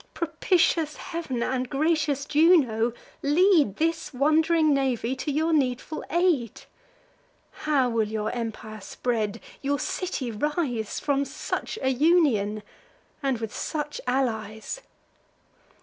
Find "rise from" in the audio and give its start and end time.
10.31-11.23